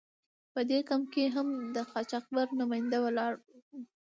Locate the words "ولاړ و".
3.05-3.41